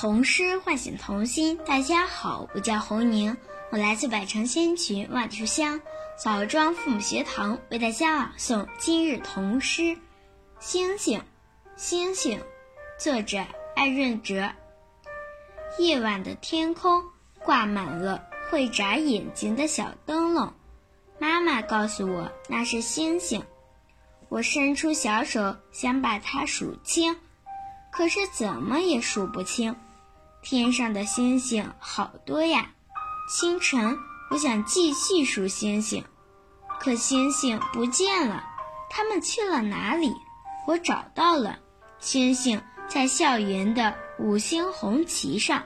[0.00, 1.58] 童诗唤醒童心。
[1.66, 3.36] 大家好，我叫侯宁，
[3.72, 5.80] 我来自百城千群万里书香
[6.16, 9.82] 枣庄父母学堂，为大家朗诵今日童诗
[10.60, 11.18] 《星星》。
[11.74, 12.40] 星星，
[12.96, 14.48] 作者艾润哲。
[15.80, 17.02] 夜晚的天空
[17.40, 20.54] 挂满了会眨眼睛的小灯笼，
[21.18, 23.42] 妈妈告诉我那是星星。
[24.28, 27.16] 我伸出小手想把它数清。
[27.90, 29.74] 可是怎么也数不清，
[30.40, 32.70] 天上的星星好多呀！
[33.28, 33.98] 清晨，
[34.30, 36.04] 我想继续数星星，
[36.80, 38.44] 可星星不见了，
[38.88, 40.14] 它们去了哪里？
[40.66, 41.58] 我找到了，
[41.98, 45.62] 星星在校园的五星红旗上，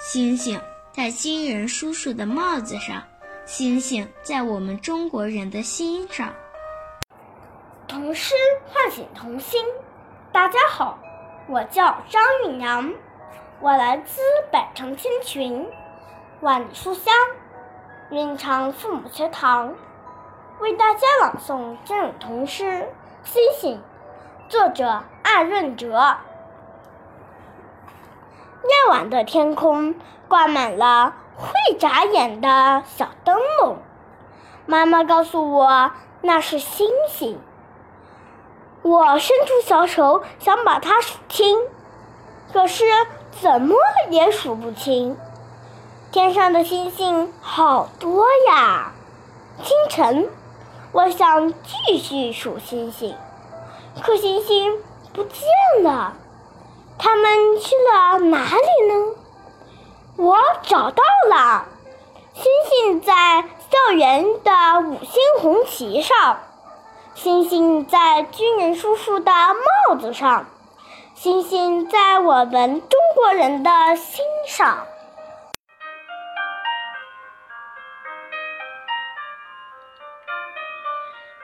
[0.00, 0.60] 星星
[0.92, 3.04] 在军人叔叔的帽子上，
[3.44, 6.34] 星星在我们中国人的心上。
[7.86, 8.34] 童诗
[8.66, 9.62] 唤醒童心，
[10.32, 10.98] 大家好。
[11.48, 12.92] 我叫张韵阳，
[13.58, 14.20] 我来自
[14.52, 15.66] 百城千群，
[16.40, 17.14] 万里书香，
[18.10, 19.74] 云长父母学堂，
[20.60, 22.64] 为大家朗诵今日童诗
[23.24, 23.82] 《星星》，
[24.50, 25.88] 作者艾润哲。
[28.62, 29.94] 夜晚的天空
[30.28, 33.78] 挂满了会眨眼的小灯笼，
[34.66, 37.40] 妈妈告诉我那是星星。
[38.82, 41.58] 我伸出小手想把它数清，
[42.52, 42.84] 可是
[43.40, 43.76] 怎么
[44.10, 45.16] 也数不清。
[46.12, 48.92] 天上的星星好多呀！
[49.62, 50.28] 清晨，
[50.92, 53.14] 我想继续数星星，
[54.02, 54.78] 可星星
[55.12, 55.42] 不见
[55.82, 56.14] 了，
[56.98, 59.14] 它们去了哪里呢？
[60.16, 61.66] 我找到了，
[62.32, 66.38] 星星在校园的五星红旗上。
[67.14, 70.46] 星星在军人叔叔的帽子上，
[71.14, 72.82] 星星在我们
[73.16, 74.86] 国人的心上。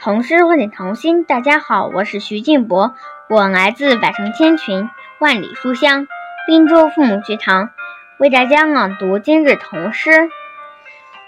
[0.00, 2.96] 童诗唤醒童心，大家好，我是徐静博，
[3.28, 6.08] 我来自百城千群万里书香
[6.44, 7.70] 滨州父母学堂，
[8.18, 10.10] 为大家朗读今日童诗《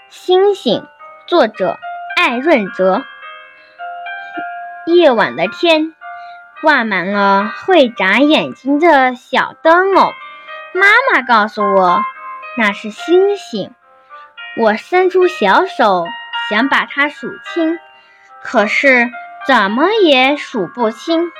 [0.09, 0.81] 星星》，
[1.25, 1.79] 作者
[2.17, 3.01] 艾润泽。
[4.87, 5.95] 夜晚的天，
[6.61, 10.11] 挂满了会眨眼睛的小灯笼。
[10.73, 12.01] 妈妈告诉我，
[12.57, 13.73] 那是星星。
[14.57, 16.05] 我伸出小手
[16.49, 17.79] 想把它数清，
[18.43, 19.09] 可是
[19.47, 21.31] 怎么也数不清。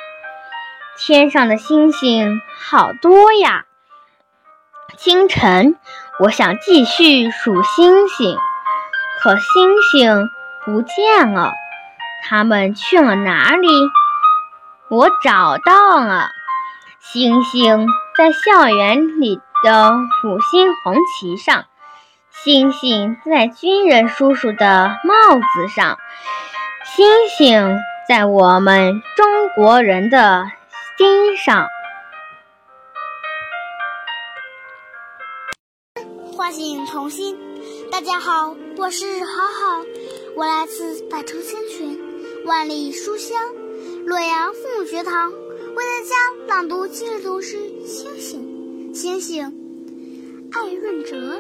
[0.98, 3.66] 天上的星星好多呀！
[4.98, 5.76] 清晨，
[6.20, 8.38] 我想继续数星星，
[9.20, 10.30] 可星星
[10.64, 11.52] 不见了。
[12.24, 13.68] 他们去了哪里？
[14.90, 16.30] 我找到了，
[17.00, 19.92] 星星在校园里的
[20.24, 21.66] 五星红旗上，
[22.30, 25.98] 星星在军人叔叔的帽子上，
[26.86, 30.46] 星星在我们中国人的
[30.96, 31.68] 心上。
[36.38, 37.36] 唤醒童心，
[37.92, 39.84] 大家好，我是好好，
[40.36, 42.00] 我来自百城千群。
[42.46, 43.40] 万里书香，
[44.06, 45.32] 洛阳父母学堂
[45.76, 46.16] 为大家
[46.48, 47.58] 朗读今日读诗
[47.88, 48.94] 《星星》。
[48.96, 49.52] 星星，
[50.52, 51.40] 艾润哲。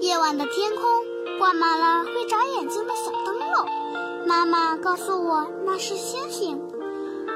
[0.00, 6.58] 夜晚的天空挂满了会眨眼睛的小灯笼，妈妈告诉我那是星星。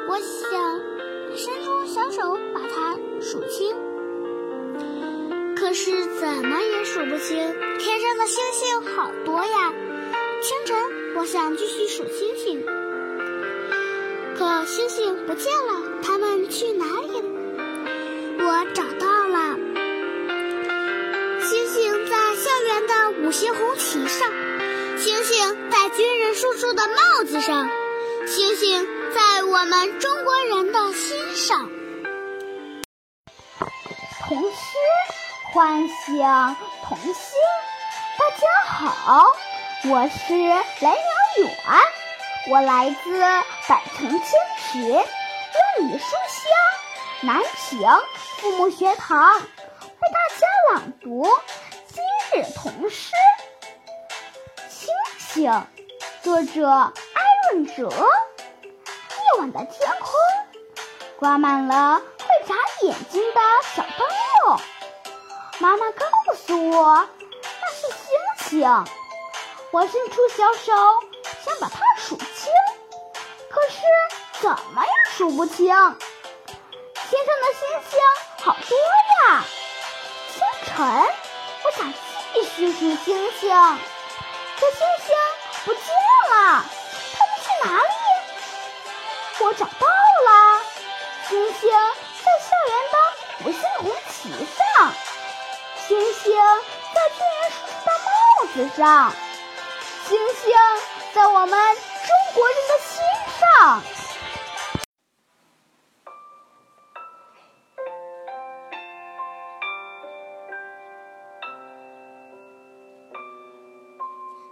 [0.08, 0.80] 我想
[1.36, 3.76] 伸出小手把它数清，
[5.56, 7.36] 可是怎么也数不清。
[7.78, 9.74] 天上的星星好多呀！
[10.40, 10.76] 清晨。
[11.18, 12.62] 我想继续数星星，
[14.46, 15.72] 可星星不见了，
[16.04, 17.28] 它们去哪里了？
[18.46, 19.56] 我找到了，
[21.42, 24.30] 星星在校园的五星红旗上，
[24.98, 27.68] 星星在军人叔叔的帽子上，
[28.28, 31.68] 星星在我们中国人的心上。
[34.28, 34.56] 童诗
[35.52, 36.24] 唤醒
[36.84, 37.36] 童心，
[38.16, 39.26] 大家好。
[39.90, 40.46] 我是雷
[40.86, 40.92] 鸟
[41.38, 41.52] 远，
[42.48, 43.20] 我来自
[43.66, 44.22] 百城千
[44.70, 45.02] 群万
[45.80, 46.52] 里书香
[47.22, 47.80] 南平
[48.38, 49.42] 父母学堂，为
[50.12, 51.26] 大家朗读
[51.88, 52.04] 今
[52.40, 53.10] 日童诗
[54.70, 55.50] 《星星》，
[56.22, 56.92] 作者艾
[57.50, 57.88] 润哲。
[57.88, 60.12] 夜晚的天空
[61.18, 63.40] 挂满了会眨眼睛的
[63.74, 64.06] 小灯
[64.44, 64.60] 笼，
[65.58, 66.06] 妈妈告
[66.36, 67.08] 诉我，
[67.60, 68.84] 那是星星。
[69.72, 70.72] 我伸出小手
[71.44, 72.26] 想把它数清，
[73.50, 73.78] 可是
[74.40, 75.66] 怎么也数不清。
[75.66, 77.98] 天上的星星
[78.44, 78.70] 好多
[79.26, 79.42] 呀！
[80.32, 80.76] 清晨，
[81.64, 81.92] 我想
[82.32, 83.50] 继续数星星，
[84.60, 85.16] 可星星
[85.64, 85.82] 不见
[86.30, 86.64] 了，
[87.18, 87.90] 它们去哪里？
[89.40, 90.62] 我找到了，
[91.28, 91.68] 星星
[92.22, 92.94] 在校园的
[93.46, 94.94] 五星红旗上，
[95.88, 96.22] 星星
[96.94, 99.12] 在军人叔叔的帽子上，
[100.06, 100.56] 星星
[101.14, 101.76] 在我们
[102.06, 103.04] 中国人的心
[103.40, 103.82] 上。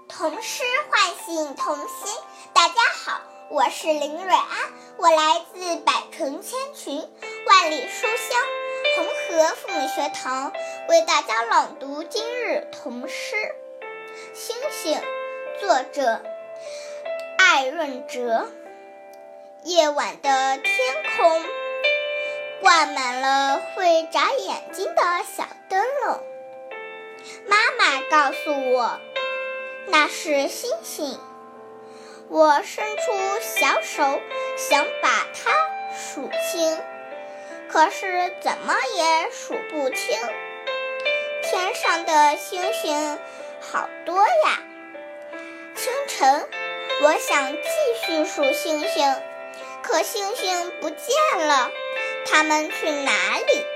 [0.09, 2.13] 童诗唤醒童心，
[2.53, 2.75] 大家
[3.05, 3.21] 好，
[3.51, 7.09] 我是林蕊安，我来自百城千群，
[7.47, 8.37] 万里书香
[8.97, 10.53] 红河父母学堂，
[10.89, 13.37] 为大家朗读今日童诗
[14.35, 14.99] 《星星》，
[15.61, 16.21] 作者
[17.47, 18.49] 艾润哲。
[19.65, 20.65] 夜晚的天
[21.15, 21.43] 空
[22.63, 26.23] 挂满了会眨眼睛的小灯笼，
[27.47, 28.99] 妈妈告诉我。
[29.89, 31.21] 那是星星，
[32.31, 33.13] 我伸出
[33.43, 34.21] 小手
[34.57, 35.51] 想把它
[35.95, 36.79] 数清，
[37.69, 40.19] 可是怎么也数不清。
[41.43, 43.19] 天上的星星
[43.61, 44.63] 好多呀！
[45.75, 46.49] 清晨，
[47.03, 47.61] 我想继
[48.07, 49.17] 续数星星，
[49.83, 51.71] 可星星不见了，
[52.27, 53.67] 它们去哪里？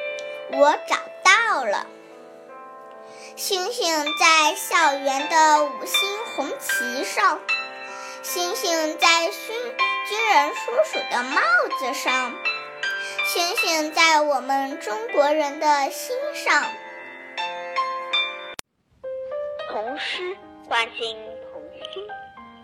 [0.59, 1.87] 我找到了。
[3.37, 7.41] 星星在校园的五星红旗上，
[8.23, 9.76] 星星在军
[10.09, 11.41] 军人叔叔的帽
[11.79, 12.35] 子上，
[13.26, 16.64] 星星在我们中国人的心上。
[19.71, 20.37] 童诗
[20.69, 21.17] 唤醒，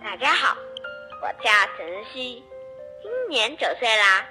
[0.05, 0.55] 大家好，
[1.23, 2.45] 我叫陈曦，
[3.03, 4.29] 今年九岁啦，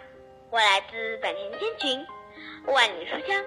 [0.52, 2.08] 我来自百田千群，
[2.68, 3.44] 万里书香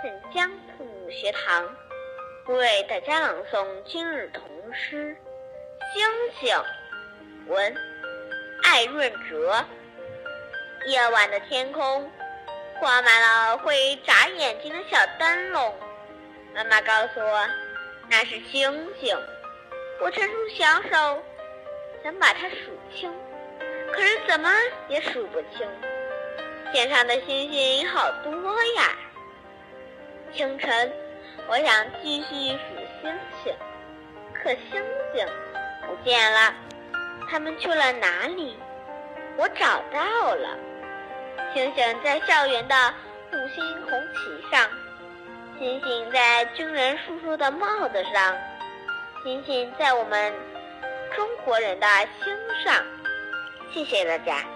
[0.00, 0.48] 镇江
[0.78, 1.76] 父母学堂。
[2.46, 5.16] 为大家朗诵今日童诗
[5.92, 6.08] 《星
[6.38, 6.56] 星》，
[7.48, 7.76] 文
[8.62, 9.64] 艾润哲。
[10.86, 12.08] 夜晚的天空
[12.78, 15.74] 挂满了会眨眼睛的小灯笼，
[16.54, 17.48] 妈妈告诉我
[18.08, 19.18] 那是星星。
[20.00, 21.24] 我伸出小手
[22.06, 22.56] 想把它数
[22.94, 23.12] 清，
[23.92, 24.48] 可是怎么
[24.86, 25.68] 也数不清。
[26.72, 28.32] 天上的星星好多
[28.76, 28.96] 呀！
[30.32, 30.92] 清晨。
[31.48, 32.58] 我想继续数
[33.02, 33.12] 星
[33.42, 33.52] 星，
[34.32, 34.80] 可星
[35.12, 35.26] 星
[35.84, 36.54] 不见了，
[37.28, 38.56] 它们去了哪里？
[39.36, 40.56] 我找到了，
[41.52, 42.94] 星星在校园的
[43.32, 44.70] 五星红旗上，
[45.58, 48.36] 星星在军人叔叔的帽子上，
[49.24, 50.32] 星星在我们
[51.16, 51.86] 中国人的
[52.22, 52.32] 心
[52.62, 52.84] 上。
[53.72, 54.55] 谢谢大家。